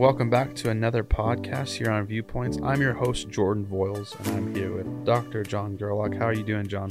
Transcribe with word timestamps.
welcome 0.00 0.30
back 0.30 0.54
to 0.54 0.70
another 0.70 1.04
podcast 1.04 1.74
here 1.74 1.90
on 1.90 2.06
Viewpoints. 2.06 2.58
I'm 2.62 2.80
your 2.80 2.94
host, 2.94 3.28
Jordan 3.28 3.66
Voiles, 3.66 4.18
and 4.20 4.28
I'm 4.28 4.54
here 4.54 4.74
with 4.74 5.04
Dr. 5.04 5.42
John 5.42 5.76
Gerlach. 5.76 6.14
How 6.14 6.24
are 6.24 6.32
you 6.32 6.42
doing, 6.42 6.68
John? 6.68 6.88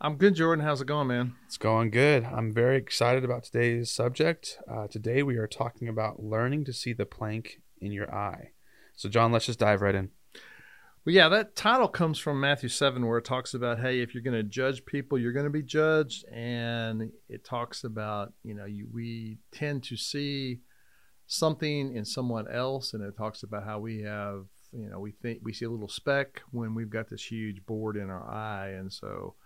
I'm 0.00 0.16
good, 0.16 0.34
Jordan. 0.34 0.64
How's 0.64 0.80
it 0.80 0.88
going, 0.88 1.06
man? 1.06 1.36
It's 1.46 1.56
going 1.56 1.90
good. 1.92 2.24
I'm 2.24 2.52
very 2.52 2.76
excited 2.76 3.24
about 3.24 3.44
today's 3.44 3.92
subject. 3.92 4.58
Uh, 4.68 4.88
today, 4.88 5.22
we 5.22 5.36
are 5.36 5.46
talking 5.46 5.86
about 5.86 6.20
learning 6.20 6.64
to 6.64 6.72
see 6.72 6.92
the 6.92 7.06
plank 7.06 7.60
in 7.80 7.92
your 7.92 8.12
eye. 8.12 8.50
So, 8.96 9.08
John, 9.08 9.30
let's 9.30 9.46
just 9.46 9.60
dive 9.60 9.80
right 9.80 9.94
in. 9.94 10.10
Well, 11.06 11.14
yeah, 11.14 11.28
that 11.28 11.54
title 11.54 11.86
comes 11.86 12.18
from 12.18 12.40
Matthew 12.40 12.70
7, 12.70 13.06
where 13.06 13.18
it 13.18 13.24
talks 13.24 13.54
about, 13.54 13.78
hey, 13.78 14.00
if 14.00 14.14
you're 14.14 14.22
going 14.24 14.34
to 14.34 14.42
judge 14.42 14.84
people, 14.84 15.16
you're 15.16 15.32
going 15.32 15.46
to 15.46 15.50
be 15.50 15.62
judged. 15.62 16.24
And 16.26 17.12
it 17.28 17.44
talks 17.44 17.84
about, 17.84 18.32
you 18.42 18.54
know, 18.54 18.64
you, 18.64 18.88
we 18.92 19.38
tend 19.52 19.84
to 19.84 19.96
see 19.96 20.62
something 21.28 21.94
in 21.94 22.04
someone 22.04 22.48
else. 22.48 22.92
And 22.92 23.04
it 23.04 23.16
talks 23.16 23.44
about 23.44 23.64
how 23.64 23.78
we 23.78 24.02
have, 24.02 24.46
you 24.72 24.88
know, 24.90 24.98
we 24.98 25.12
think 25.12 25.40
we 25.42 25.52
see 25.52 25.66
a 25.66 25.70
little 25.70 25.88
speck 25.88 26.42
when 26.50 26.74
we've 26.74 26.90
got 26.90 27.08
this 27.08 27.30
huge 27.30 27.64
board 27.64 27.96
in 27.96 28.10
our 28.10 28.28
eye. 28.28 28.70
And 28.70 28.92
so, 28.92 29.36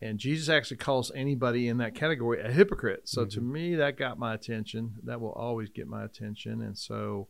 and 0.00 0.18
Jesus 0.18 0.48
actually 0.48 0.78
calls 0.78 1.12
anybody 1.14 1.68
in 1.68 1.76
that 1.78 1.94
category 1.94 2.40
a 2.40 2.50
hypocrite. 2.50 3.06
So 3.08 3.22
mm-hmm. 3.22 3.30
to 3.30 3.40
me, 3.42 3.74
that 3.74 3.98
got 3.98 4.18
my 4.18 4.32
attention. 4.32 4.94
That 5.04 5.20
will 5.20 5.32
always 5.32 5.68
get 5.68 5.86
my 5.86 6.04
attention. 6.04 6.62
And 6.62 6.78
so, 6.78 7.28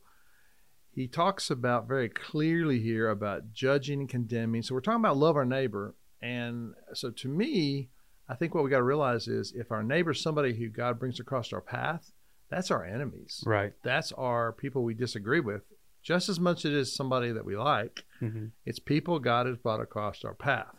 he 0.93 1.07
talks 1.07 1.51
about 1.51 1.87
very 1.87 2.09
clearly 2.09 2.80
here 2.80 3.09
about 3.09 3.52
judging 3.52 4.01
and 4.01 4.09
condemning. 4.09 4.62
So 4.62 4.74
we're 4.74 4.80
talking 4.80 5.01
about 5.01 5.16
love 5.16 5.37
our 5.37 5.45
neighbor. 5.45 5.95
And 6.21 6.74
so 6.95 7.10
to 7.10 7.29
me, 7.29 7.91
I 8.29 8.35
think 8.35 8.55
what 8.55 8.65
we 8.65 8.71
got 8.71 8.79
to 8.79 8.83
realize 8.83 9.29
is 9.29 9.52
if 9.55 9.71
our 9.71 9.83
neighbor 9.83 10.10
is 10.10 10.21
somebody 10.21 10.55
who 10.55 10.69
God 10.69 10.99
brings 10.99 11.21
across 11.21 11.52
our 11.52 11.60
path, 11.60 12.12
that's 12.51 12.71
our 12.71 12.85
enemies. 12.85 13.43
Right. 13.47 13.73
That's 13.83 14.13
our 14.13 14.52
people 14.52 14.83
we 14.83 14.95
disagree 14.95 15.41
with 15.41 15.63
just 16.02 16.29
as 16.29 16.41
much 16.41 16.65
as 16.65 16.73
it 16.73 16.77
is 16.77 16.95
somebody 16.95 17.33
that 17.33 17.45
we 17.45 17.57
like. 17.57 18.05
Mm-hmm. 18.23 18.47
It's 18.65 18.79
people 18.79 19.19
God 19.19 19.47
has 19.47 19.57
brought 19.57 19.80
across 19.80 20.24
our 20.24 20.35
path. 20.35 20.74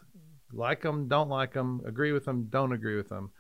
Like 0.54 0.82
them, 0.82 1.08
don't 1.08 1.30
like 1.30 1.54
them, 1.54 1.82
agree 1.88 2.12
with 2.12 2.26
them, 2.26 2.48
don't 2.50 2.74
agree 2.74 2.98
with 2.98 3.10
them. 3.10 3.32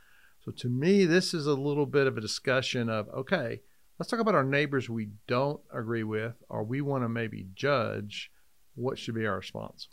So 0.45 0.51
to 0.51 0.69
me, 0.69 1.05
this 1.05 1.33
is 1.33 1.45
a 1.45 1.53
little 1.53 1.85
bit 1.85 2.07
of 2.07 2.17
a 2.17 2.21
discussion 2.21 2.89
of 2.89 3.09
okay, 3.09 3.61
let's 4.01 4.09
talk 4.09 4.19
about 4.19 4.33
our 4.33 4.43
neighbors 4.43 4.89
we 4.89 5.09
don't 5.27 5.61
agree 5.71 6.03
with 6.03 6.33
or 6.49 6.63
we 6.63 6.81
want 6.81 7.03
to 7.03 7.07
maybe 7.07 7.45
judge 7.53 8.31
what 8.73 8.97
should 8.97 9.13
be 9.13 9.27
our 9.27 9.35
response 9.35 9.89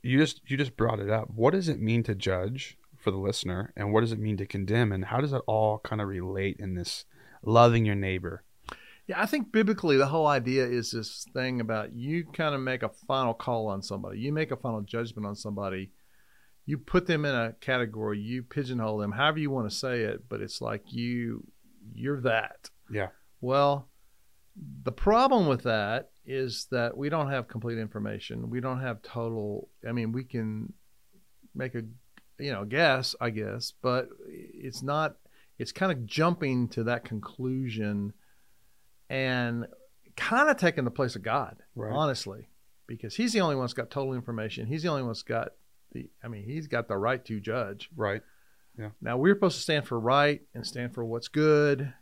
you 0.00 0.18
just 0.18 0.40
you 0.46 0.56
just 0.56 0.78
brought 0.78 0.98
it 0.98 1.10
up 1.10 1.28
what 1.28 1.52
does 1.52 1.68
it 1.68 1.78
mean 1.78 2.02
to 2.02 2.14
judge 2.14 2.78
for 2.96 3.10
the 3.10 3.18
listener 3.18 3.70
and 3.76 3.92
what 3.92 4.00
does 4.00 4.12
it 4.12 4.18
mean 4.18 4.38
to 4.38 4.46
condemn 4.46 4.92
and 4.92 5.04
how 5.04 5.20
does 5.20 5.32
that 5.32 5.42
all 5.46 5.78
kind 5.80 6.00
of 6.00 6.08
relate 6.08 6.56
in 6.58 6.74
this 6.74 7.04
loving 7.46 7.84
your 7.84 7.94
neighbor 7.94 8.42
yeah 9.06 9.20
i 9.20 9.26
think 9.26 9.52
biblically 9.52 9.96
the 9.96 10.06
whole 10.06 10.26
idea 10.26 10.64
is 10.64 10.90
this 10.90 11.26
thing 11.32 11.60
about 11.60 11.92
you 11.92 12.24
kind 12.24 12.54
of 12.54 12.60
make 12.60 12.82
a 12.82 12.90
final 13.06 13.34
call 13.34 13.66
on 13.68 13.82
somebody 13.82 14.18
you 14.18 14.32
make 14.32 14.50
a 14.50 14.56
final 14.56 14.80
judgment 14.80 15.26
on 15.26 15.34
somebody 15.34 15.90
you 16.66 16.78
put 16.78 17.06
them 17.06 17.24
in 17.24 17.34
a 17.34 17.52
category 17.60 18.18
you 18.18 18.42
pigeonhole 18.42 18.98
them 18.98 19.12
however 19.12 19.38
you 19.38 19.50
want 19.50 19.68
to 19.68 19.74
say 19.74 20.00
it 20.02 20.24
but 20.28 20.40
it's 20.40 20.60
like 20.60 20.92
you 20.92 21.44
you're 21.94 22.20
that 22.20 22.70
yeah 22.90 23.08
well, 23.44 23.90
the 24.84 24.90
problem 24.90 25.48
with 25.48 25.64
that 25.64 26.12
is 26.24 26.66
that 26.70 26.96
we 26.96 27.10
don't 27.10 27.30
have 27.30 27.46
complete 27.46 27.76
information. 27.76 28.48
We 28.48 28.60
don't 28.60 28.80
have 28.80 29.02
total. 29.02 29.68
I 29.86 29.92
mean, 29.92 30.12
we 30.12 30.24
can 30.24 30.72
make 31.54 31.74
a 31.74 31.82
you 32.38 32.52
know 32.52 32.64
guess, 32.64 33.14
I 33.20 33.28
guess, 33.28 33.74
but 33.82 34.08
it's 34.26 34.82
not. 34.82 35.16
It's 35.58 35.72
kind 35.72 35.92
of 35.92 36.06
jumping 36.06 36.68
to 36.68 36.84
that 36.84 37.04
conclusion 37.04 38.12
and 39.08 39.66
kind 40.16 40.48
of 40.48 40.56
taking 40.56 40.84
the 40.84 40.90
place 40.90 41.16
of 41.16 41.22
God, 41.22 41.56
right. 41.74 41.92
honestly, 41.92 42.48
because 42.86 43.14
He's 43.14 43.32
the 43.32 43.40
only 43.40 43.56
one 43.56 43.64
that's 43.64 43.74
got 43.74 43.90
total 43.90 44.14
information. 44.14 44.66
He's 44.66 44.82
the 44.82 44.88
only 44.88 45.02
one 45.02 45.10
that's 45.10 45.22
got 45.22 45.50
the. 45.92 46.08
I 46.22 46.28
mean, 46.28 46.44
He's 46.44 46.66
got 46.66 46.88
the 46.88 46.96
right 46.96 47.24
to 47.26 47.40
judge. 47.40 47.88
Right. 47.96 48.22
Yeah. 48.78 48.90
Now 49.00 49.16
we're 49.16 49.34
supposed 49.34 49.56
to 49.56 49.62
stand 49.62 49.86
for 49.86 50.00
right 50.00 50.42
and 50.54 50.66
stand 50.66 50.94
for 50.94 51.04
what's 51.04 51.28
good, 51.28 51.92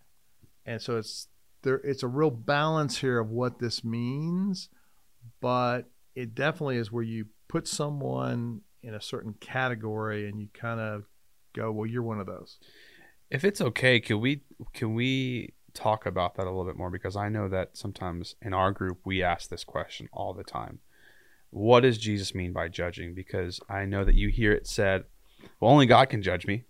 and 0.65 0.81
so 0.81 0.97
it's 0.97 1.29
there 1.63 1.77
it's 1.77 2.03
a 2.03 2.09
real 2.09 2.31
balance 2.31 2.99
here 2.99 3.19
of 3.19 3.31
what 3.31 3.59
this 3.59 3.85
means, 3.85 4.69
but 5.41 5.91
it 6.15 6.35
definitely 6.35 6.77
is 6.77 6.91
where 6.91 7.03
you 7.03 7.27
put 7.49 7.69
someone 7.69 8.63
in 8.83 8.95
a 8.95 9.01
certain 9.01 9.35
category 9.35 10.29
and 10.29 10.41
you 10.41 10.49
kind 10.53 10.81
of 10.81 11.05
go, 11.55 11.71
well, 11.71 11.87
you're 11.87 12.03
one 12.03 12.21
of 12.21 12.27
those. 12.27 12.59
If 13.33 13.45
it's 13.45 13.63
okay, 13.63 13.99
can 13.99 14.21
we 14.21 14.43
can 14.75 14.95
we 14.95 15.55
talk 15.73 16.05
about 16.05 16.35
that 16.35 16.43
a 16.43 16.51
little 16.51 16.67
bit 16.67 16.77
more 16.77 16.91
because 16.91 17.17
I 17.17 17.31
know 17.31 17.49
that 17.49 17.79
sometimes 17.79 18.37
in 18.43 18.53
our 18.53 18.73
group 18.73 18.99
we 19.07 19.23
ask 19.23 19.49
this 19.49 19.65
question 19.65 20.11
all 20.13 20.35
the 20.35 20.45
time. 20.45 20.81
What 21.49 21.81
does 21.81 21.97
Jesus 21.97 22.35
mean 22.35 22.53
by 22.53 22.69
judging? 22.69 23.15
Because 23.15 23.59
I 23.71 23.87
know 23.87 24.05
that 24.05 24.17
you 24.17 24.29
hear 24.29 24.53
it 24.53 24.67
said, 24.67 25.05
well, 25.59 25.71
only 25.73 25.87
God 25.87 26.11
can 26.11 26.21
judge 26.21 26.47
me. 26.47 26.65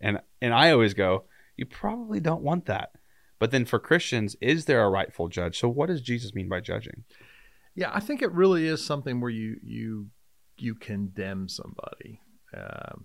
And 0.00 0.18
and 0.42 0.52
I 0.52 0.72
always 0.72 0.94
go, 0.94 1.26
you 1.56 1.64
probably 1.64 2.18
don't 2.18 2.42
want 2.42 2.66
that. 2.66 2.90
But 3.38 3.52
then 3.52 3.64
for 3.64 3.78
Christians, 3.78 4.34
is 4.40 4.64
there 4.64 4.82
a 4.82 4.90
rightful 4.90 5.28
judge? 5.28 5.60
So 5.60 5.68
what 5.68 5.86
does 5.86 6.02
Jesus 6.02 6.34
mean 6.34 6.48
by 6.48 6.58
judging? 6.58 7.04
Yeah, 7.76 7.92
I 7.94 8.00
think 8.00 8.20
it 8.20 8.32
really 8.32 8.66
is 8.66 8.84
something 8.84 9.20
where 9.20 9.30
you 9.30 9.58
you 9.62 10.08
you 10.56 10.74
condemn 10.74 11.48
somebody. 11.48 12.20
Um, 12.52 13.04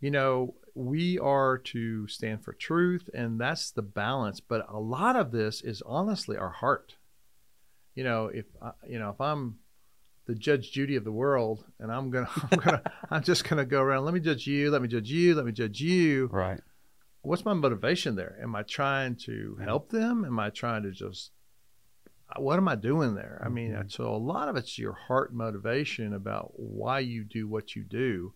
you 0.00 0.10
know, 0.10 0.54
we 0.76 1.18
are 1.18 1.58
to 1.58 2.06
stand 2.06 2.44
for 2.44 2.52
truth, 2.52 3.08
and 3.14 3.40
that's 3.40 3.70
the 3.70 3.82
balance. 3.82 4.40
But 4.40 4.66
a 4.68 4.78
lot 4.78 5.16
of 5.16 5.32
this 5.32 5.62
is 5.62 5.82
honestly 5.84 6.36
our 6.36 6.50
heart. 6.50 6.96
You 7.94 8.04
know, 8.04 8.26
if 8.26 8.44
you 8.86 8.98
know, 8.98 9.10
if 9.10 9.20
I'm 9.20 9.56
the 10.26 10.34
Judge 10.34 10.72
Judy 10.72 10.96
of 10.96 11.04
the 11.04 11.12
world, 11.12 11.64
and 11.80 11.90
I'm 11.90 12.10
gonna, 12.10 12.28
I'm 12.52 12.58
gonna, 12.58 12.82
I'm 13.10 13.22
just 13.22 13.48
gonna 13.48 13.64
go 13.64 13.80
around. 13.80 14.04
Let 14.04 14.14
me 14.14 14.20
judge 14.20 14.46
you. 14.46 14.70
Let 14.70 14.82
me 14.82 14.88
judge 14.88 15.10
you. 15.10 15.34
Let 15.34 15.46
me 15.46 15.52
judge 15.52 15.80
you. 15.80 16.28
Right 16.32 16.60
what's 17.26 17.44
my 17.44 17.54
motivation 17.54 18.14
there? 18.14 18.38
Am 18.40 18.54
I 18.54 18.62
trying 18.62 19.16
to 19.26 19.58
help 19.62 19.90
them? 19.90 20.24
Am 20.24 20.38
I 20.38 20.50
trying 20.50 20.84
to 20.84 20.92
just 20.92 21.32
what 22.36 22.56
am 22.56 22.68
I 22.68 22.74
doing 22.74 23.14
there? 23.14 23.40
I 23.44 23.48
mean, 23.48 23.72
mm-hmm. 23.72 23.88
so 23.88 24.12
a 24.12 24.16
lot 24.16 24.48
of 24.48 24.56
it's 24.56 24.78
your 24.78 24.92
heart 24.92 25.32
motivation 25.32 26.12
about 26.12 26.52
why 26.56 26.98
you 26.98 27.24
do 27.24 27.46
what 27.46 27.76
you 27.76 27.84
do. 27.84 28.34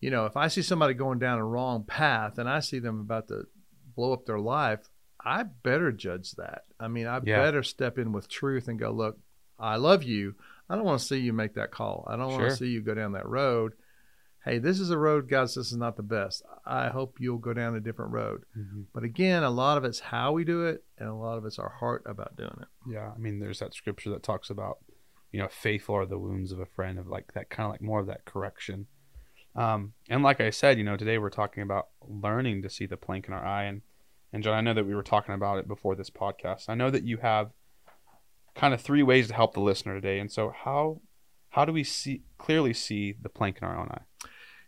You 0.00 0.10
know, 0.10 0.26
if 0.26 0.36
I 0.36 0.48
see 0.48 0.62
somebody 0.62 0.94
going 0.94 1.18
down 1.18 1.38
a 1.38 1.44
wrong 1.44 1.84
path 1.84 2.38
and 2.38 2.48
I 2.48 2.60
see 2.60 2.78
them 2.78 3.00
about 3.00 3.28
to 3.28 3.44
blow 3.96 4.12
up 4.12 4.26
their 4.26 4.38
life, 4.38 4.88
I 5.24 5.42
better 5.42 5.90
judge 5.90 6.32
that. 6.32 6.62
I 6.78 6.88
mean, 6.88 7.06
I 7.06 7.20
yeah. 7.24 7.42
better 7.42 7.62
step 7.62 7.98
in 7.98 8.12
with 8.12 8.28
truth 8.28 8.68
and 8.68 8.78
go, 8.78 8.92
look, 8.92 9.18
I 9.58 9.76
love 9.76 10.04
you. 10.04 10.36
I 10.70 10.76
don't 10.76 10.84
want 10.84 11.00
to 11.00 11.06
see 11.06 11.18
you 11.18 11.32
make 11.32 11.54
that 11.54 11.72
call. 11.72 12.06
I 12.08 12.16
don't 12.16 12.30
sure. 12.30 12.38
want 12.38 12.50
to 12.50 12.56
see 12.56 12.68
you 12.68 12.82
go 12.82 12.94
down 12.94 13.12
that 13.12 13.26
road 13.26 13.72
hey, 14.48 14.58
this 14.58 14.80
is 14.80 14.90
a 14.90 14.98
road, 14.98 15.28
God 15.28 15.50
says 15.50 15.68
is 15.68 15.76
not 15.76 15.96
the 15.96 16.02
best. 16.02 16.42
I 16.64 16.88
hope 16.88 17.18
you'll 17.20 17.38
go 17.38 17.52
down 17.52 17.76
a 17.76 17.80
different 17.80 18.12
road. 18.12 18.44
Mm-hmm. 18.56 18.82
But 18.94 19.04
again, 19.04 19.42
a 19.42 19.50
lot 19.50 19.78
of 19.78 19.84
it's 19.84 20.00
how 20.00 20.32
we 20.32 20.44
do 20.44 20.66
it, 20.66 20.84
and 20.98 21.08
a 21.08 21.14
lot 21.14 21.38
of 21.38 21.44
it's 21.44 21.58
our 21.58 21.68
heart 21.68 22.04
about 22.06 22.36
doing 22.36 22.56
it. 22.60 22.68
Yeah, 22.90 23.10
I 23.14 23.18
mean, 23.18 23.38
there's 23.38 23.58
that 23.60 23.74
scripture 23.74 24.10
that 24.10 24.22
talks 24.22 24.50
about, 24.50 24.78
you 25.32 25.40
know, 25.40 25.48
faithful 25.48 25.96
are 25.96 26.06
the 26.06 26.18
wounds 26.18 26.52
of 26.52 26.60
a 26.60 26.66
friend, 26.66 26.98
of 26.98 27.08
like 27.08 27.32
that 27.34 27.50
kind 27.50 27.66
of 27.66 27.72
like 27.72 27.82
more 27.82 28.00
of 28.00 28.06
that 28.06 28.24
correction. 28.24 28.86
Um, 29.54 29.94
and 30.08 30.22
like 30.22 30.40
I 30.40 30.50
said, 30.50 30.78
you 30.78 30.84
know, 30.84 30.96
today 30.96 31.18
we're 31.18 31.30
talking 31.30 31.62
about 31.62 31.88
learning 32.06 32.62
to 32.62 32.70
see 32.70 32.86
the 32.86 32.96
plank 32.96 33.26
in 33.26 33.34
our 33.34 33.44
eye, 33.44 33.64
and 33.64 33.82
and 34.32 34.42
John, 34.42 34.54
I 34.54 34.60
know 34.60 34.74
that 34.74 34.86
we 34.86 34.94
were 34.94 35.02
talking 35.02 35.34
about 35.34 35.58
it 35.58 35.66
before 35.66 35.96
this 35.96 36.10
podcast. 36.10 36.68
I 36.68 36.74
know 36.74 36.90
that 36.90 37.04
you 37.04 37.16
have 37.18 37.50
kind 38.54 38.74
of 38.74 38.80
three 38.80 39.02
ways 39.02 39.28
to 39.28 39.34
help 39.34 39.54
the 39.54 39.60
listener 39.60 39.94
today, 39.94 40.18
and 40.18 40.30
so 40.30 40.52
how 40.64 41.00
how 41.50 41.64
do 41.64 41.72
we 41.72 41.84
see 41.84 42.22
clearly 42.36 42.74
see 42.74 43.14
the 43.20 43.28
plank 43.28 43.58
in 43.60 43.68
our 43.68 43.78
own 43.78 43.88
eye? 43.90 44.02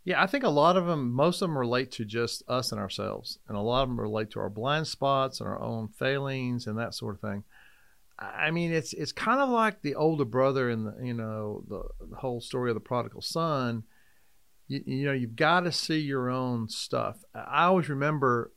Yeah, 0.02 0.22
I 0.22 0.26
think 0.26 0.44
a 0.44 0.48
lot 0.48 0.76
of 0.76 0.86
them, 0.86 1.12
most 1.12 1.42
of 1.42 1.48
them 1.48 1.58
relate 1.58 1.92
to 1.92 2.06
just 2.06 2.42
us 2.48 2.72
and 2.72 2.80
ourselves, 2.80 3.38
and 3.46 3.56
a 3.56 3.60
lot 3.60 3.82
of 3.82 3.90
them 3.90 4.00
relate 4.00 4.30
to 4.30 4.40
our 4.40 4.48
blind 4.48 4.86
spots 4.86 5.40
and 5.40 5.48
our 5.48 5.60
own 5.60 5.88
failings 5.88 6.66
and 6.66 6.78
that 6.78 6.94
sort 6.94 7.16
of 7.16 7.20
thing. 7.20 7.44
I 8.18 8.50
mean, 8.50 8.72
it's 8.72 8.92
it's 8.92 9.12
kind 9.12 9.40
of 9.40 9.48
like 9.48 9.82
the 9.82 9.94
older 9.94 10.24
brother 10.24 10.68
in 10.70 10.84
the 10.84 10.94
you 11.02 11.14
know 11.14 11.64
the, 11.68 11.82
the 12.10 12.16
whole 12.16 12.40
story 12.40 12.70
of 12.70 12.74
the 12.74 12.80
prodigal 12.80 13.22
son. 13.22 13.84
You, 14.70 14.82
you 14.86 15.04
know, 15.06 15.12
you've 15.12 15.36
got 15.36 15.60
to 15.60 15.72
see 15.72 15.98
your 15.98 16.30
own 16.30 16.68
stuff. 16.68 17.18
I 17.34 17.64
always 17.64 17.88
remember 17.88 18.52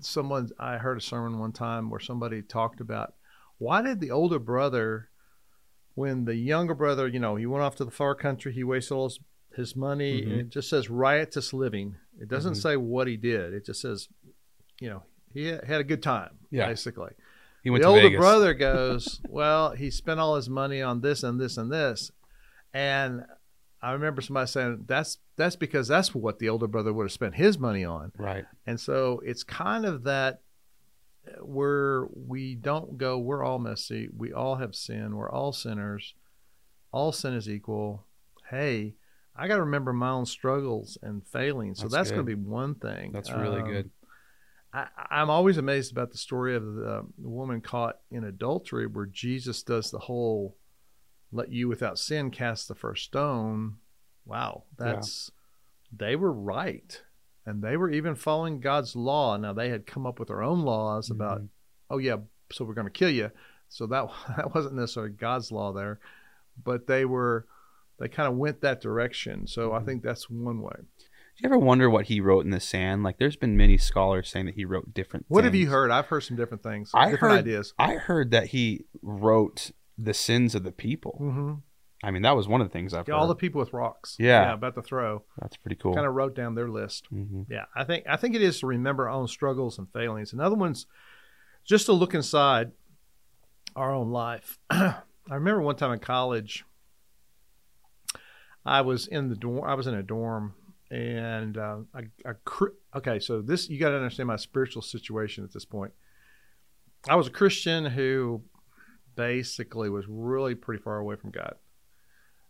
someone 0.00 0.48
I 0.58 0.78
heard 0.78 0.98
a 0.98 1.00
sermon 1.00 1.38
one 1.38 1.52
time 1.52 1.90
where 1.90 2.00
somebody 2.00 2.42
talked 2.42 2.80
about 2.80 3.14
why 3.58 3.82
did 3.82 4.00
the 4.00 4.10
older 4.10 4.38
brother 4.38 5.08
when 5.94 6.24
the 6.24 6.34
younger 6.34 6.74
brother, 6.74 7.08
you 7.08 7.18
know, 7.18 7.36
he 7.36 7.46
went 7.46 7.62
off 7.62 7.76
to 7.76 7.84
the 7.84 7.90
far 7.90 8.14
country, 8.14 8.52
he 8.52 8.64
wasted 8.64 8.92
all 8.92 9.08
his 9.08 9.18
his 9.54 9.76
money, 9.76 10.20
mm-hmm. 10.22 10.30
and 10.30 10.40
it 10.40 10.48
just 10.48 10.70
says 10.70 10.88
riotous 10.88 11.52
living. 11.52 11.96
It 12.20 12.28
doesn't 12.28 12.52
mm-hmm. 12.52 12.60
say 12.60 12.76
what 12.76 13.06
he 13.06 13.16
did. 13.16 13.52
It 13.52 13.66
just 13.66 13.80
says, 13.80 14.08
you 14.80 14.88
know, 14.88 15.02
he 15.32 15.46
had 15.46 15.80
a 15.80 15.84
good 15.84 16.02
time, 16.02 16.38
yeah. 16.50 16.66
basically. 16.66 17.10
He 17.62 17.70
went 17.70 17.82
the 17.82 17.88
older 17.88 18.02
Vegas. 18.02 18.18
brother 18.18 18.54
goes, 18.54 19.20
well, 19.28 19.72
he 19.72 19.90
spent 19.90 20.20
all 20.20 20.36
his 20.36 20.48
money 20.48 20.82
on 20.82 21.00
this 21.00 21.22
and 21.22 21.40
this 21.40 21.56
and 21.56 21.70
this, 21.70 22.10
and 22.72 23.24
I 23.82 23.92
remember 23.92 24.20
somebody 24.22 24.46
saying 24.46 24.84
that's 24.86 25.18
that's 25.36 25.56
because 25.56 25.88
that's 25.88 26.14
what 26.14 26.38
the 26.38 26.48
older 26.48 26.68
brother 26.68 26.92
would 26.92 27.04
have 27.04 27.12
spent 27.12 27.34
his 27.34 27.58
money 27.58 27.84
on, 27.84 28.12
right? 28.16 28.44
And 28.66 28.78
so 28.78 29.20
it's 29.24 29.42
kind 29.42 29.84
of 29.84 30.04
that 30.04 30.40
where 31.40 32.06
we 32.14 32.54
don't 32.54 32.98
go, 32.98 33.18
we're 33.18 33.44
all 33.44 33.58
messy. 33.58 34.08
We 34.16 34.32
all 34.32 34.56
have 34.56 34.74
sin. 34.74 35.16
We're 35.16 35.30
all 35.30 35.52
sinners. 35.52 36.14
All 36.92 37.12
sin 37.12 37.34
is 37.34 37.48
equal. 37.48 38.06
Hey, 38.50 38.94
I 39.34 39.48
got 39.48 39.56
to 39.56 39.62
remember 39.62 39.92
my 39.92 40.10
own 40.10 40.26
struggles 40.26 40.98
and 41.02 41.26
failings. 41.26 41.78
So 41.78 41.84
That's 41.84 41.94
that's, 41.94 42.10
going 42.10 42.26
to 42.26 42.36
be 42.36 42.40
one 42.40 42.74
thing. 42.74 43.12
That's 43.12 43.30
really 43.30 43.62
Um, 43.62 43.68
good. 43.68 43.90
I, 44.74 44.88
I'm 45.10 45.30
always 45.30 45.58
amazed 45.58 45.92
about 45.92 46.10
the 46.10 46.18
story 46.18 46.54
of 46.56 46.64
the, 46.64 47.06
the 47.18 47.28
woman 47.28 47.60
caught 47.60 47.98
in 48.10 48.24
adultery, 48.24 48.86
where 48.86 49.06
Jesus 49.06 49.62
does 49.62 49.90
the 49.90 49.98
whole 49.98 50.56
"let 51.32 51.50
you 51.50 51.66
without 51.68 51.98
sin 51.98 52.30
cast 52.30 52.68
the 52.68 52.74
first 52.74 53.04
stone." 53.04 53.78
Wow, 54.24 54.64
Yeah. 54.78 54.92
that's 54.94 55.30
they 55.94 56.14
were 56.16 56.32
right, 56.32 57.02
and 57.44 57.62
they 57.62 57.76
were 57.76 57.90
even 57.90 58.14
following 58.14 58.60
God's 58.60 58.94
law. 58.94 59.36
Now 59.36 59.52
they 59.52 59.68
had 59.68 59.86
come 59.86 60.06
up 60.06 60.18
with 60.18 60.28
their 60.28 60.42
own 60.42 60.62
laws 60.62 61.10
about, 61.10 61.40
Mhm. 61.42 61.48
oh 61.90 61.98
yeah, 61.98 62.16
so 62.52 62.64
we're 62.64 62.74
going 62.74 62.86
to 62.86 62.90
kill 62.90 63.10
you. 63.10 63.30
So 63.68 63.86
that 63.88 64.06
that 64.36 64.54
wasn't 64.54 64.74
necessarily 64.76 65.12
God's 65.12 65.50
law 65.50 65.72
there, 65.72 65.98
but 66.62 66.86
they 66.86 67.04
were 67.04 67.46
they 67.98 68.08
kind 68.08 68.28
of 68.28 68.36
went 68.36 68.60
that 68.62 68.80
direction. 68.80 69.46
So 69.46 69.72
I 69.72 69.80
Mhm. 69.80 69.86
think 69.86 70.02
that's 70.02 70.28
one 70.30 70.60
way. 70.60 70.74
Do 70.76 70.84
you 71.38 71.46
ever 71.48 71.58
wonder 71.58 71.88
what 71.88 72.06
he 72.06 72.20
wrote 72.20 72.44
in 72.44 72.50
the 72.50 72.58
sand? 72.60 73.02
Like, 73.02 73.18
there's 73.18 73.36
been 73.36 73.56
many 73.56 73.78
scholars 73.78 74.28
saying 74.28 74.46
that 74.46 74.54
he 74.56 74.64
wrote 74.64 74.92
different. 74.92 75.24
What 75.28 75.44
have 75.44 75.54
you 75.54 75.68
heard? 75.70 75.90
I've 75.90 76.06
heard 76.06 76.20
some 76.20 76.36
different 76.36 76.62
things, 76.62 76.90
I 76.94 77.10
different 77.10 77.32
heard- 77.32 77.38
ideas. 77.40 77.74
I 77.78 77.94
heard 77.94 78.30
that 78.32 78.48
he 78.48 78.84
wrote 79.02 79.70
the 79.98 80.14
sins 80.14 80.54
of 80.54 80.62
the 80.64 80.72
people. 80.72 81.16
hmm 81.18 81.52
I 82.04 82.10
mean, 82.10 82.22
that 82.22 82.34
was 82.34 82.48
one 82.48 82.60
of 82.60 82.66
the 82.66 82.72
things 82.72 82.92
I've 82.94 83.08
all 83.10 83.28
the 83.28 83.36
people 83.36 83.60
with 83.60 83.72
rocks. 83.72 84.16
Yeah. 84.18 84.52
about 84.54 84.74
to 84.74 84.82
throw. 84.82 85.22
That's 85.40 85.56
pretty 85.56 85.76
cool. 85.76 85.94
Kind 85.94 86.04
of 86.04 86.14
wrote 86.14 86.34
down 86.34 86.56
their 86.56 86.68
list. 86.68 87.06
hmm 87.06 87.42
Yeah, 87.48 87.66
I 87.76 87.84
think 87.84 88.04
I 88.08 88.16
think 88.16 88.34
it 88.34 88.42
is 88.42 88.58
to 88.60 88.66
remember 88.66 89.04
our 89.08 89.14
own 89.14 89.28
struggles 89.28 89.78
and 89.78 89.86
failings. 89.92 90.32
Another 90.32 90.56
one's 90.56 90.86
just 91.64 91.86
to 91.86 91.92
look 91.92 92.12
inside 92.12 92.72
our 93.76 93.94
own 93.94 94.10
life. 94.10 94.58
I 94.70 94.94
remember 95.30 95.62
one 95.62 95.76
time 95.76 95.92
in 95.92 96.00
college, 96.00 96.64
I 98.64 98.80
was 98.80 99.06
in 99.06 99.28
the 99.28 99.36
dorm. 99.36 99.64
I 99.64 99.74
was 99.74 99.86
in 99.86 99.94
a 99.94 100.02
dorm, 100.02 100.54
and 100.90 101.56
uh, 101.56 101.78
I, 101.94 102.00
I 102.26 102.32
cr- 102.44 102.74
okay. 102.96 103.18
So 103.20 103.42
this 103.42 103.68
you 103.68 103.78
got 103.78 103.90
to 103.90 103.96
understand 103.96 104.26
my 104.26 104.36
spiritual 104.36 104.82
situation 104.82 105.44
at 105.44 105.52
this 105.52 105.64
point. 105.64 105.92
I 107.08 107.16
was 107.16 107.26
a 107.26 107.30
Christian 107.30 107.84
who 107.84 108.42
basically 109.14 109.88
was 109.88 110.06
really 110.08 110.54
pretty 110.54 110.82
far 110.82 110.98
away 110.98 111.16
from 111.16 111.30
God. 111.30 111.54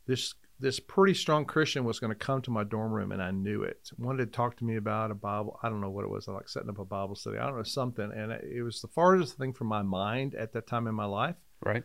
This 0.07 0.35
this 0.61 0.79
pretty 0.79 1.15
strong 1.15 1.45
Christian 1.45 1.85
was 1.85 1.99
going 1.99 2.13
to 2.13 2.19
come 2.19 2.41
to 2.43 2.51
my 2.51 2.63
dorm 2.63 2.93
room, 2.93 3.11
and 3.11 3.21
I 3.21 3.33
knew 3.33 3.63
it. 3.63 3.91
Wanted 3.99 4.27
to 4.27 4.37
talk 4.37 4.57
to 4.59 4.65
me 4.65 4.77
about 4.77 5.11
a 5.11 5.15
Bible. 5.15 5.59
I 5.61 5.69
don't 5.69 5.81
know 5.81 5.91
what 5.91 6.05
it 6.05 6.11
was. 6.11 6.29
I 6.29 6.33
like 6.33 6.49
setting 6.49 6.71
up 6.71 6.79
a 6.79 6.85
Bible 6.85 7.17
study. 7.17 7.39
I 7.39 7.47
don't 7.47 7.57
know 7.57 7.65
something, 7.65 8.13
and 8.15 8.31
it 8.31 8.63
was 8.63 8.81
the 8.81 8.89
farthest 8.89 9.37
thing 9.37 9.53
from 9.53 9.67
my 9.67 9.83
mind 9.83 10.37
at 10.37 10.53
that 10.53 10.69
time 10.69 10.87
in 10.87 10.95
my 10.95 11.05
life. 11.05 11.35
Right. 11.65 11.83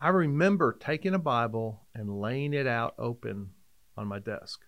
I 0.00 0.08
remember 0.08 0.76
taking 0.78 1.14
a 1.14 1.20
Bible 1.20 1.86
and 1.94 2.20
laying 2.20 2.52
it 2.52 2.66
out 2.66 2.94
open 2.98 3.50
on 3.96 4.08
my 4.08 4.18
desk 4.18 4.60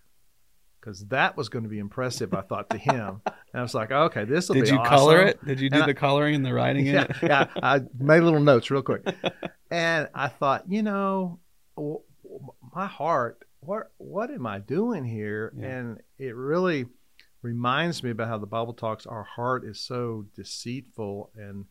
because 0.79 1.05
that 1.07 1.35
was 1.37 1.49
going 1.49 1.63
to 1.63 1.69
be 1.69 1.79
impressive. 1.79 2.33
I 2.33 2.41
thought 2.41 2.69
to 2.71 2.77
him, 2.77 3.21
and 3.25 3.35
I 3.53 3.61
was 3.61 3.73
like, 3.73 3.91
"Okay, 3.91 4.25
this 4.25 4.47
will 4.49 4.55
be." 4.55 4.61
Did 4.61 4.69
you 4.71 4.77
awesome. 4.77 4.89
color 4.97 5.21
it? 5.21 5.45
Did 5.45 5.59
you 5.59 5.69
do 5.69 5.75
And 5.75 5.83
I- 5.83 5.87
the 5.87 5.93
coloring 5.93 6.35
and 6.35 6.45
the 6.45 6.53
writing 6.53 6.87
in 6.87 6.93
yeah, 6.95 7.03
it? 7.03 7.15
yeah. 7.23 7.45
I 7.61 7.81
made 7.97 8.21
little 8.21 8.39
notes 8.39 8.69
real 8.71 8.81
quick, 8.81 9.03
and 9.71 10.07
I 10.13 10.27
thought, 10.29 10.65
you 10.69 10.83
know, 10.83 11.39
my 12.75 12.87
heart, 12.87 13.43
what 13.61 13.91
what 13.97 14.31
am 14.31 14.45
I 14.45 14.59
doing 14.59 15.03
here? 15.03 15.53
Yeah. 15.57 15.65
And 15.67 15.99
it 16.17 16.35
really 16.35 16.85
reminds 17.41 18.03
me 18.03 18.09
about 18.11 18.27
how 18.27 18.37
the 18.37 18.45
Bible 18.47 18.73
talks. 18.73 19.05
Our 19.05 19.23
heart 19.23 19.63
is 19.65 19.79
so 19.81 20.25
deceitful, 20.35 21.31
and 21.35 21.65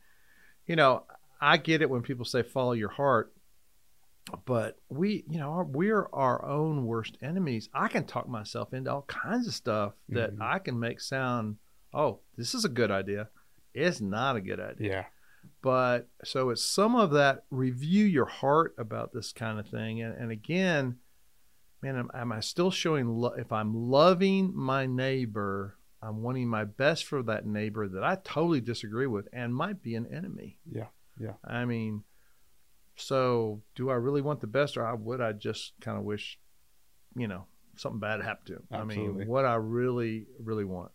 you 0.67 0.77
know, 0.77 1.05
I 1.41 1.57
get 1.57 1.83
it 1.83 1.91
when 1.91 2.03
people 2.03 2.25
say 2.25 2.43
follow 2.43 2.73
your 2.73 2.89
heart. 2.91 3.33
But 4.45 4.79
we, 4.89 5.25
you 5.31 5.39
know, 5.39 5.67
we're 5.69 6.09
our 6.13 6.45
own 6.45 6.85
worst 6.87 7.17
enemies. 7.23 7.69
I 7.73 7.89
can 7.89 8.05
talk 8.05 8.29
myself 8.29 8.73
into 8.75 8.93
all 8.93 9.03
kinds 9.03 9.47
of 9.47 9.55
stuff 9.55 9.95
that 10.11 10.35
Mhm. 10.37 10.43
I 10.43 10.59
can 10.59 10.79
make 10.79 11.01
sound, 11.01 11.57
oh, 11.95 12.21
this 12.37 12.55
is 12.55 12.65
a 12.65 12.69
good 12.69 12.91
idea. 12.91 13.29
It's 13.75 14.01
not 14.01 14.37
a 14.37 14.41
good 14.41 14.59
idea 14.61 14.91
yeah. 14.91 15.05
but 15.63 16.09
so 16.25 16.51
it's 16.51 16.65
some 16.65 16.97
of 16.97 17.13
that 17.13 17.45
review 17.51 18.05
your 18.05 18.25
heart 18.27 18.75
about 18.79 19.13
this 19.13 19.33
kind 19.33 19.59
of 19.61 19.69
thing 19.69 20.03
and, 20.03 20.15
and 20.17 20.33
again 20.33 20.99
man 21.81 21.97
am, 21.97 22.11
am 22.13 22.33
i 22.33 22.41
still 22.41 22.71
showing 22.73 23.07
lo- 23.07 23.35
if 23.39 23.53
i'm 23.53 23.73
loving 23.75 24.53
my 24.57 24.85
neighbor 24.87 25.77
i'm 26.03 26.23
wanting 26.23 26.49
my 26.49 26.65
best 26.65 27.05
for 27.05 27.23
that 27.23 27.47
neighbor 27.47 27.87
that 27.87 28.03
i 28.03 28.17
totally 28.25 28.61
disagree 28.61 29.07
with 29.07 29.29
and 29.33 29.55
might 29.55 29.81
be 29.81 29.95
an 29.95 30.07
enemy 30.13 30.59
Yeah, 30.73 30.87
yeah. 31.21 31.35
i 31.45 31.65
mean 31.65 32.03
so 32.99 33.63
do 33.75 33.91
i 33.91 33.95
really 33.95 34.21
want 34.21 34.41
the 34.41 34.47
best 34.47 34.77
or 34.77 34.87
I, 34.87 34.93
would 34.95 35.21
i 35.21 35.33
just 35.33 35.73
kind 35.81 35.97
of 35.97 36.05
wish 36.05 36.39
you 37.17 37.29
know 37.29 37.47
something 37.77 38.01
bad 38.01 38.21
happened 38.23 38.47
to 38.49 38.53
him 38.55 38.63
i 38.73 38.85
mean 38.85 39.27
what 39.27 39.45
i 39.45 39.55
really 39.55 40.27
really 40.43 40.65
want 40.65 40.91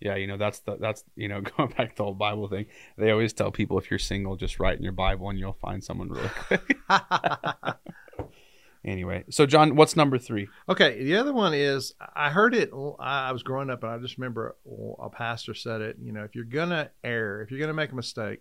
Yeah, 0.00 0.14
you 0.14 0.28
know 0.28 0.36
that's 0.36 0.60
the 0.60 0.76
that's 0.76 1.02
you 1.16 1.28
know 1.28 1.40
going 1.56 1.70
back 1.76 1.90
to 1.90 1.96
the 1.96 2.04
whole 2.04 2.14
Bible 2.14 2.46
thing. 2.48 2.66
They 2.96 3.10
always 3.10 3.32
tell 3.32 3.50
people 3.50 3.78
if 3.78 3.90
you're 3.90 3.98
single, 3.98 4.36
just 4.36 4.60
write 4.60 4.78
in 4.78 4.84
your 4.84 4.92
Bible 4.92 5.28
and 5.28 5.38
you'll 5.38 5.54
find 5.54 5.82
someone 5.82 6.08
really 6.10 6.28
quick. 6.46 6.78
anyway, 8.84 9.24
so 9.28 9.44
John, 9.44 9.74
what's 9.74 9.96
number 9.96 10.18
three? 10.18 10.46
Okay, 10.68 11.02
the 11.02 11.16
other 11.16 11.32
one 11.32 11.52
is 11.52 11.94
I 12.14 12.30
heard 12.30 12.54
it. 12.54 12.70
I 13.00 13.32
was 13.32 13.42
growing 13.42 13.70
up, 13.70 13.82
and 13.82 13.90
I 13.90 13.98
just 13.98 14.18
remember 14.18 14.56
a 15.00 15.10
pastor 15.10 15.54
said 15.54 15.80
it. 15.80 15.96
You 16.00 16.12
know, 16.12 16.22
if 16.22 16.34
you're 16.36 16.44
gonna 16.44 16.90
err, 17.02 17.42
if 17.42 17.50
you're 17.50 17.60
gonna 17.60 17.74
make 17.74 17.90
a 17.90 17.96
mistake, 17.96 18.40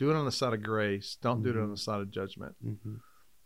do 0.00 0.10
it 0.10 0.16
on 0.16 0.24
the 0.24 0.32
side 0.32 0.54
of 0.54 0.62
grace. 0.62 1.16
Don't 1.20 1.42
do 1.42 1.50
it 1.50 1.56
on 1.56 1.68
Mhm. 1.68 1.70
the 1.72 1.76
side 1.76 2.00
of 2.00 2.10
judgment. 2.10 2.56
Mm-hmm. 2.64 2.94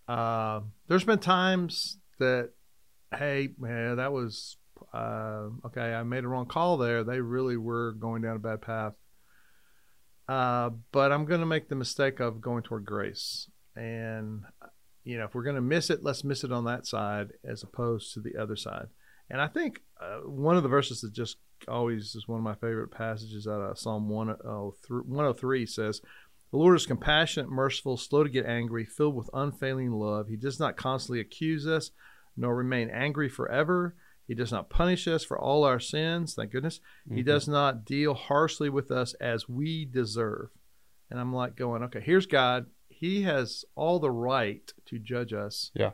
Uh, 0.07 0.61
there's 0.87 1.05
been 1.05 1.19
times 1.19 1.99
that, 2.21 2.51
hey, 3.15 3.49
man, 3.59 3.97
that 3.97 4.13
was 4.13 4.57
uh, 4.93 5.49
okay. 5.67 5.93
I 5.93 6.03
made 6.05 6.23
a 6.25 6.29
wrong 6.29 6.47
call 6.47 6.77
there. 6.77 7.03
They 7.03 7.21
really 7.21 7.57
were 7.57 7.93
going 7.93 8.23
down 8.23 8.37
a 8.37 8.39
bad 8.41 8.63
path. 8.63 8.93
Uh, 10.29 10.71
but 10.93 11.11
I'm 11.13 11.25
going 11.25 11.41
to 11.41 11.47
make 11.47 11.69
the 11.69 11.75
mistake 11.75 12.21
of 12.21 12.41
going 12.41 12.63
toward 12.63 12.85
grace. 12.85 13.49
And, 13.77 14.43
you 15.03 15.19
know, 15.19 15.25
if 15.25 15.35
we're 15.35 15.43
going 15.43 15.57
to 15.57 15.61
miss 15.63 15.91
it, 15.91 16.03
let's 16.05 16.23
miss 16.25 16.45
it 16.45 16.53
on 16.53 16.65
that 16.67 16.87
side 16.87 17.33
as 17.45 17.63
opposed 17.65 18.15
to 18.15 18.21
the 18.21 18.37
other 18.41 18.57
side. 18.57 18.87
And 19.29 19.41
I 19.41 19.49
think 19.49 19.81
uh, 20.01 20.19
one 20.29 20.57
of 20.57 20.63
the 20.63 20.69
verses 20.69 21.01
that 21.01 21.13
just 21.13 21.37
always 21.67 22.15
is 22.15 22.29
one 22.29 22.39
of 22.39 22.45
my 22.45 22.55
favorite 22.55 22.91
passages 22.91 23.47
out 23.47 23.61
of 23.63 23.79
Psalm 23.79 24.09
103, 24.09 24.99
103 25.07 25.67
says, 25.67 26.01
The 26.55 26.61
Lord 26.61 26.77
is 26.77 26.87
compassionate, 26.87 27.51
merciful, 27.51 27.97
slow 27.97 28.23
to 28.23 28.31
get 28.31 28.47
angry, 28.47 28.85
filled 28.85 29.17
with 29.17 29.29
unfailing 29.35 29.91
love. 29.91 30.29
He 30.29 30.37
does 30.37 30.61
not 30.61 30.77
constantly 30.77 31.19
accuse 31.19 31.67
us, 31.67 31.91
nor 32.37 32.55
remain 32.55 32.91
angry 32.91 33.29
forever. 33.29 33.97
He 34.29 34.37
does 34.37 34.53
not 34.53 34.71
punish 34.71 35.09
us 35.09 35.25
for 35.25 35.37
all 35.37 35.65
our 35.65 35.81
sins, 35.81 36.35
thank 36.35 36.53
goodness. 36.53 36.79
He 37.09 37.15
Mm-hmm. 37.23 37.27
does 37.27 37.49
not 37.49 37.85
deal 37.85 38.15
harshly 38.15 38.71
with 38.71 38.93
us 38.93 39.15
as 39.15 39.49
we 39.49 39.85
deserve. 39.85 40.51
And 41.11 41.19
I'm 41.19 41.35
like 41.35 41.57
going, 41.57 41.83
okay, 41.83 42.01
here's 42.01 42.27
God. 42.27 42.67
He 42.89 43.23
has 43.23 43.65
all 43.75 43.99
the 43.99 44.13
right 44.13 44.73
to 44.87 45.01
judge 45.01 45.33
us. 45.33 45.73
Yeah. 45.75 45.91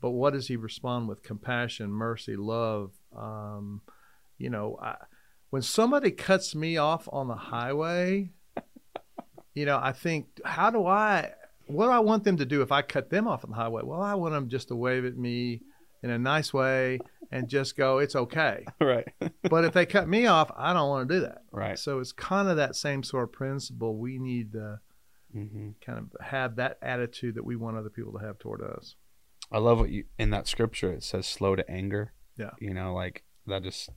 But 0.00 0.10
what 0.10 0.32
does 0.32 0.48
he 0.48 0.56
respond 0.56 1.06
with? 1.06 1.22
Compassion, 1.22 1.88
mercy, 1.88 2.34
love. 2.34 2.90
Um, 3.16 3.82
you 4.38 4.50
know, 4.50 4.76
I, 4.82 4.96
when 5.50 5.62
somebody 5.62 6.10
cuts 6.10 6.52
me 6.56 6.78
off 6.78 7.08
on 7.12 7.28
the 7.28 7.36
highway, 7.36 8.32
you 9.54 9.66
know, 9.66 9.78
I 9.82 9.92
think, 9.92 10.26
how 10.44 10.70
do 10.70 10.86
I, 10.86 11.32
what 11.66 11.86
do 11.86 11.90
I 11.92 11.98
want 12.00 12.24
them 12.24 12.36
to 12.38 12.44
do 12.46 12.62
if 12.62 12.72
I 12.72 12.82
cut 12.82 13.10
them 13.10 13.26
off 13.28 13.44
on 13.44 13.50
the 13.50 13.56
highway? 13.56 13.82
Well, 13.84 14.00
I 14.02 14.14
want 14.14 14.34
them 14.34 14.48
just 14.48 14.68
to 14.68 14.76
wave 14.76 15.04
at 15.04 15.16
me 15.16 15.60
in 16.02 16.10
a 16.10 16.18
nice 16.18 16.52
way 16.54 16.98
and 17.30 17.48
just 17.48 17.76
go, 17.76 17.98
it's 17.98 18.16
okay. 18.16 18.64
right, 18.80 19.06
But 19.48 19.64
if 19.64 19.72
they 19.74 19.86
cut 19.86 20.08
me 20.08 20.26
off, 20.26 20.50
I 20.56 20.72
don't 20.72 20.88
want 20.88 21.08
to 21.08 21.14
do 21.14 21.20
that. 21.20 21.42
right. 21.52 21.78
So 21.78 21.98
it's 22.00 22.12
kind 22.12 22.48
of 22.48 22.56
that 22.56 22.74
same 22.74 23.02
sort 23.02 23.24
of 23.24 23.32
principle. 23.32 23.96
We 23.96 24.18
need 24.18 24.52
to 24.52 24.80
Mm-hmm. 25.32 25.68
kind 25.80 25.96
of 25.96 26.26
have 26.26 26.56
that 26.56 26.76
attitude 26.82 27.36
that 27.36 27.44
we 27.44 27.54
want 27.54 27.76
other 27.76 27.88
people 27.88 28.12
to 28.14 28.18
have 28.18 28.40
toward 28.40 28.62
us. 28.62 28.96
I 29.52 29.58
love 29.58 29.78
what 29.78 29.90
you 29.90 30.06
in 30.18 30.30
that 30.30 30.48
scripture. 30.48 30.92
It 30.92 31.04
says 31.04 31.24
slow 31.24 31.54
to 31.54 31.70
anger. 31.70 32.14
Yeah. 32.36 32.50
you 32.58 32.74
know, 32.74 32.92
like 32.92 33.22
that. 33.46 33.62
Just 33.62 33.90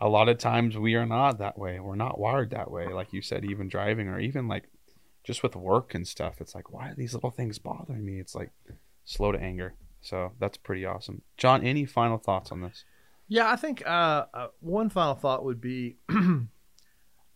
a 0.00 0.08
lot 0.08 0.28
of 0.28 0.38
times 0.38 0.78
we 0.78 0.94
are 0.94 1.06
not 1.06 1.38
that 1.38 1.58
way. 1.58 1.78
We're 1.78 1.96
not 1.96 2.18
wired 2.18 2.50
that 2.50 2.70
way. 2.70 2.86
Like 2.88 3.12
you 3.12 3.22
said, 3.22 3.44
even 3.44 3.68
driving 3.68 4.08
or 4.08 4.18
even 4.18 4.48
like 4.48 4.68
just 5.24 5.42
with 5.42 5.54
work 5.54 5.94
and 5.94 6.06
stuff. 6.06 6.40
It's 6.40 6.54
like 6.54 6.72
why 6.72 6.90
are 6.90 6.94
these 6.94 7.14
little 7.14 7.30
things 7.30 7.58
bothering 7.58 8.04
me? 8.04 8.18
It's 8.18 8.34
like 8.34 8.50
slow 9.04 9.32
to 9.32 9.40
anger. 9.40 9.74
So 10.00 10.32
that's 10.38 10.56
pretty 10.56 10.84
awesome. 10.86 11.22
John, 11.36 11.64
any 11.64 11.84
final 11.84 12.18
thoughts 12.18 12.50
on 12.50 12.62
this? 12.62 12.84
Yeah, 13.28 13.50
I 13.50 13.56
think 13.56 13.86
uh, 13.86 14.24
uh, 14.34 14.48
one 14.60 14.88
final 14.88 15.14
thought 15.14 15.44
would 15.44 15.60
be, 15.60 15.98
you 16.10 16.48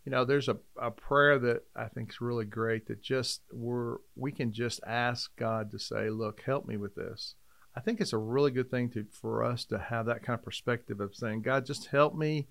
know, 0.06 0.24
there's 0.24 0.48
a, 0.48 0.56
a 0.80 0.90
prayer 0.90 1.38
that 1.38 1.62
I 1.76 1.86
think 1.86 2.10
is 2.10 2.20
really 2.20 2.46
great 2.46 2.86
that 2.86 3.02
just 3.02 3.42
we're 3.52 3.98
we 4.16 4.32
can 4.32 4.52
just 4.52 4.80
ask 4.86 5.30
God 5.36 5.70
to 5.70 5.78
say, 5.78 6.10
look, 6.10 6.40
help 6.44 6.66
me 6.66 6.76
with 6.76 6.94
this. 6.94 7.36
I 7.76 7.80
think 7.80 8.00
it's 8.00 8.12
a 8.12 8.18
really 8.18 8.50
good 8.50 8.70
thing 8.70 8.90
to 8.90 9.04
for 9.10 9.42
us 9.44 9.64
to 9.66 9.78
have 9.78 10.06
that 10.06 10.22
kind 10.22 10.38
of 10.38 10.44
perspective 10.44 11.00
of 11.00 11.14
saying, 11.14 11.42
God, 11.42 11.66
just 11.66 11.86
help 11.86 12.14
me. 12.14 12.46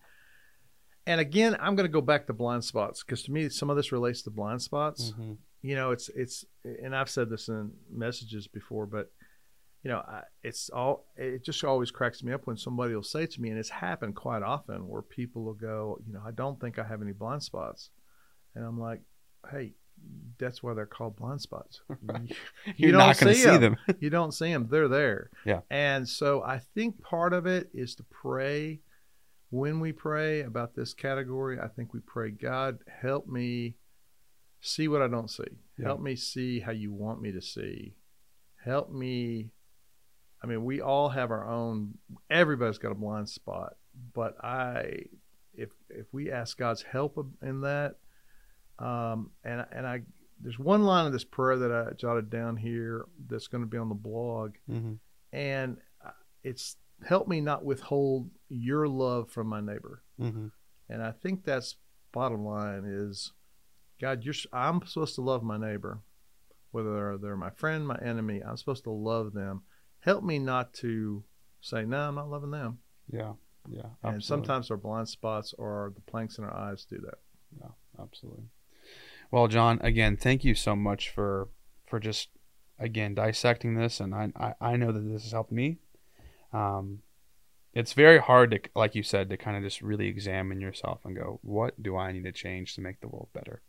And 1.05 1.19
again, 1.19 1.55
I'm 1.59 1.75
going 1.75 1.87
to 1.87 1.91
go 1.91 2.01
back 2.01 2.27
to 2.27 2.33
blind 2.33 2.63
spots 2.63 3.03
because 3.03 3.23
to 3.23 3.31
me, 3.31 3.49
some 3.49 3.69
of 3.69 3.75
this 3.75 3.91
relates 3.91 4.21
to 4.23 4.29
blind 4.31 4.61
spots. 4.61 5.13
Mhm. 5.17 5.37
You 5.61 5.75
know, 5.75 5.91
it's 5.91 6.09
it's, 6.09 6.45
and 6.63 6.95
I've 6.95 7.09
said 7.09 7.29
this 7.29 7.47
in 7.47 7.71
messages 7.89 8.47
before, 8.47 8.85
but 8.85 9.11
you 9.81 9.89
know, 9.91 9.97
I, 9.99 10.23
it's 10.43 10.69
all. 10.69 11.05
It 11.17 11.43
just 11.43 11.63
always 11.63 11.91
cracks 11.91 12.23
me 12.23 12.31
up 12.33 12.47
when 12.47 12.55
somebody 12.57 12.95
will 12.95 13.03
say 13.03 13.25
to 13.25 13.41
me, 13.41 13.49
and 13.49 13.59
it's 13.59 13.69
happened 13.69 14.15
quite 14.15 14.41
often, 14.43 14.87
where 14.87 15.01
people 15.01 15.43
will 15.43 15.53
go, 15.53 15.99
you 16.05 16.13
know, 16.13 16.21
I 16.25 16.31
don't 16.31 16.59
think 16.59 16.79
I 16.79 16.83
have 16.85 17.01
any 17.01 17.11
blind 17.11 17.43
spots, 17.43 17.89
and 18.55 18.63
I'm 18.65 18.79
like, 18.79 19.01
hey, 19.51 19.73
that's 20.39 20.61
why 20.63 20.73
they're 20.73 20.85
called 20.85 21.15
blind 21.15 21.41
spots. 21.41 21.81
Right. 22.01 22.29
You 22.65 22.73
You're 22.89 22.91
don't 22.97 22.99
not 23.07 23.17
going 23.19 23.33
to 23.33 23.39
see 23.39 23.43
see 23.43 23.49
'em. 23.49 23.61
them. 23.61 23.77
you 23.99 24.09
don't 24.09 24.31
see 24.33 24.51
them 24.51 24.67
they're 24.69 24.87
there 24.87 25.29
Yeah. 25.45 25.61
and 25.69 26.07
so 26.07 26.41
i 26.43 26.59
think 26.59 27.01
part 27.01 27.33
of 27.33 27.45
it 27.45 27.69
is 27.73 27.95
to 27.95 28.03
pray 28.03 28.79
when 29.49 29.79
we 29.79 29.91
pray 29.91 30.41
about 30.41 30.75
this 30.75 30.93
category 30.93 31.59
i 31.59 31.67
think 31.67 31.93
we 31.93 31.99
pray 31.99 32.31
god 32.31 32.79
help 33.01 33.27
me 33.27 33.75
see 34.61 34.87
what 34.87 35.01
i 35.01 35.07
don't 35.07 35.29
see 35.29 35.43
Yeah. 35.77 35.87
help 35.87 36.01
me 36.01 36.15
see 36.15 36.59
how 36.61 36.71
you 36.71 36.91
want 36.93 37.21
me 37.21 37.31
to 37.33 37.41
see 37.41 37.93
help 38.63 38.91
me 38.91 39.51
i 40.43 40.47
mean 40.47 40.63
we 40.63 40.81
all 40.81 41.09
have 41.09 41.31
our 41.31 41.47
own 41.47 41.95
everybody's 42.29 42.77
got 42.79 42.91
a 42.91 42.95
blind 42.95 43.29
spot 43.29 43.73
but 44.13 44.35
i 44.43 45.03
if 45.53 45.69
if 45.89 46.07
we 46.13 46.31
ask 46.31 46.57
god's 46.57 46.81
help 46.81 47.17
in 47.41 47.61
that 47.61 47.95
um 48.79 49.31
and 49.43 49.65
and 49.71 49.85
i 49.87 50.01
there's 50.41 50.59
one 50.59 50.83
line 50.83 51.05
of 51.05 51.13
this 51.13 51.23
prayer 51.23 51.57
that 51.57 51.71
I 51.71 51.93
jotted 51.93 52.29
down 52.29 52.57
here 52.57 53.05
that's 53.29 53.47
going 53.47 53.61
to 53.63 53.69
be 53.69 53.77
on 53.77 53.87
the 53.87 53.95
blog, 53.95 54.55
Mhm. 54.69 54.99
and 55.31 55.77
uh, 56.03 56.09
it's 56.43 56.75
help 57.05 57.29
me 57.29 57.39
not 57.39 57.63
withhold 57.63 58.29
your 58.49 58.85
love 58.89 59.29
from 59.29 59.47
my 59.47 59.61
neighbor. 59.61 60.03
Mhm. 60.19 60.51
And 60.89 61.01
I 61.01 61.11
think 61.11 61.45
that's 61.45 61.77
bottom 62.11 62.43
line 62.43 62.83
is, 62.83 63.31
God, 64.01 64.25
you're 64.25 64.33
I'm 64.51 64.85
supposed 64.85 65.15
to 65.15 65.21
love 65.21 65.43
my 65.43 65.57
neighbor, 65.57 66.01
whether 66.71 67.17
they're 67.17 67.37
my 67.37 67.51
friend, 67.51 67.87
my 67.87 67.97
enemy. 68.01 68.43
I'm 68.43 68.57
supposed 68.57 68.83
to 68.83 68.91
love 68.91 69.31
them. 69.31 69.63
Help 69.99 70.25
me 70.25 70.39
not 70.39 70.73
to 70.75 71.23
say 71.61 71.85
no, 71.85 72.09
I'm 72.09 72.15
not 72.15 72.29
loving 72.29 72.51
them. 72.51 72.79
Yeah. 73.07 73.35
Yeah. 73.69 73.91
And 74.03 74.21
sometimes 74.21 74.69
our 74.71 74.77
blind 74.77 75.07
spots 75.07 75.53
or 75.53 75.93
the 75.95 76.01
planks 76.01 76.37
in 76.37 76.43
our 76.43 76.53
eyes 76.53 76.83
do 76.83 76.97
that. 76.97 77.19
Yeah, 77.61 77.71
absolutely. 77.97 78.49
Well, 79.33 79.47
John, 79.47 79.79
again, 79.81 80.15
thank 80.15 80.43
you 80.43 80.53
so 80.53 80.75
much 80.75 81.09
for 81.09 81.47
for 81.87 81.99
just 81.99 82.29
again 82.77 83.15
dissecting 83.15 83.73
this, 83.73 83.99
and 83.99 84.13
I 84.13 84.31
I, 84.35 84.53
I 84.61 84.75
know 84.75 84.91
that 84.91 84.99
this 84.99 85.23
has 85.23 85.31
helped 85.31 85.51
me. 85.51 85.79
Um, 86.53 86.99
it's 87.73 87.93
very 87.93 88.19
hard 88.19 88.51
to, 88.51 88.59
like 88.75 88.93
you 88.93 89.01
said, 89.01 89.31
to 89.31 89.37
kind 89.37 89.57
of 89.57 89.63
just 89.63 89.81
really 89.81 90.07
examine 90.07 90.61
yourself 90.61 90.99
and 91.03 91.15
go, 91.15 91.39
what 91.41 91.81
do 91.81 91.97
I 91.97 92.11
need 92.11 92.25
to 92.25 92.31
change 92.31 92.75
to 92.75 92.81
make 92.81 93.01
the 93.01 93.07
world 93.07 93.29
better? 93.33 93.63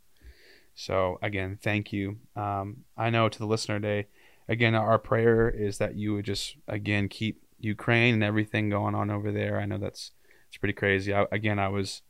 So 0.75 1.19
again, 1.23 1.59
thank 1.63 1.95
you. 1.95 2.19
Um, 2.37 2.85
I 2.95 3.09
know 3.09 3.31
to 3.31 3.39
the 3.39 3.47
listener 3.47 3.81
today, 3.81 4.09
again, 4.47 4.75
our 4.75 4.99
prayer 4.99 5.49
is 5.49 5.79
that 5.79 5.97
you 5.97 6.13
would 6.13 6.27
just 6.27 6.57
again 6.69 7.09
keep 7.09 7.43
Ukraine 7.59 8.13
and 8.13 8.23
everything 8.23 8.69
going 8.69 8.95
on 8.95 9.11
over 9.11 9.33
there. 9.33 9.59
I 9.59 9.65
know 9.65 9.79
that's 9.79 10.11
it's 10.49 10.59
pretty 10.59 10.75
crazy. 10.75 11.15
I, 11.15 11.25
again, 11.33 11.59
I 11.59 11.69
was 11.69 12.03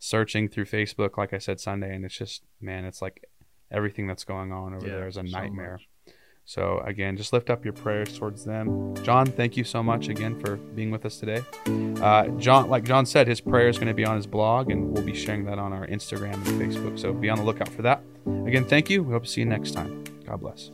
searching 0.00 0.48
through 0.48 0.64
Facebook, 0.64 1.16
like 1.16 1.32
I 1.32 1.38
said 1.38 1.60
Sunday, 1.60 1.94
and 1.94 2.04
it's 2.04 2.16
just 2.18 2.42
man, 2.60 2.84
it's 2.84 3.00
like 3.00 3.28
everything 3.70 4.08
that's 4.08 4.24
going 4.24 4.50
on 4.50 4.74
over 4.74 4.84
Yeah, 4.86 4.96
there 4.96 5.06
is 5.08 5.16
a 5.16 5.20
so 5.20 5.38
nightmare. 5.38 5.74
much. 5.74 6.14
So 6.46 6.80
again, 6.84 7.16
just 7.16 7.32
lift 7.32 7.48
up 7.50 7.64
your 7.64 7.74
prayers 7.74 8.18
towards 8.18 8.44
them. 8.44 8.96
John, 9.04 9.26
thank 9.26 9.56
you 9.56 9.62
so 9.62 9.84
much 9.84 10.08
again 10.08 10.40
for 10.40 10.56
being 10.56 10.90
with 10.90 11.06
us 11.06 11.20
today. 11.20 11.42
Uh, 12.02 12.26
John, 12.38 12.68
like 12.68 12.82
John 12.82 13.06
said, 13.06 13.28
his 13.28 13.40
prayer 13.40 13.68
is 13.68 13.76
going 13.76 13.86
to 13.86 13.94
be 13.94 14.04
on 14.04 14.16
his 14.16 14.26
blog, 14.26 14.70
and 14.72 14.90
we'll 14.90 15.04
be 15.04 15.14
sharing 15.14 15.44
that 15.44 15.60
on 15.60 15.72
our 15.72 15.86
Instagram 15.86 16.34
and 16.34 16.44
Facebook. 16.60 16.98
So 16.98 17.12
be 17.12 17.28
on 17.30 17.38
the 17.38 17.44
lookout 17.44 17.68
for 17.68 17.82
that. 17.82 18.02
Again, 18.46 18.64
thank 18.64 18.90
you. 18.90 19.04
We 19.04 19.12
hope 19.12 19.24
to 19.24 19.28
see 19.30 19.42
you 19.42 19.46
next 19.46 19.72
time. 19.72 20.02
God 20.26 20.40
bless. 20.40 20.72